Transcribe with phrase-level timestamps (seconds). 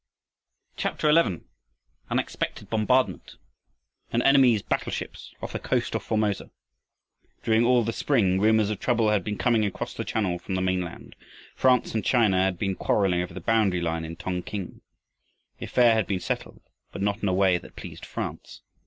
[0.77, 1.41] CHAPTER XI.
[2.09, 3.35] UNEXPECTED BOMBARDMENT
[4.11, 6.49] An enemy's battle ships off the coast of Formosa!
[7.43, 10.61] During all the spring rumors of trouble had been coming across the channel from the
[10.61, 11.15] mainland.
[11.55, 14.81] France (*) and China had been quarreling over a boundaryline in Tongking.
[15.59, 16.61] The affair had been settled
[16.91, 18.63] but not in a way that pleased France.